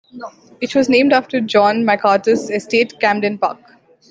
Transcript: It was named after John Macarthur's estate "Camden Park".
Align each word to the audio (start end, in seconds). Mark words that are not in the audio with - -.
It 0.61 0.73
was 0.73 0.89
named 0.89 1.13
after 1.13 1.39
John 1.39 1.85
Macarthur's 1.85 2.49
estate 2.49 2.99
"Camden 2.99 3.37
Park". 3.37 3.59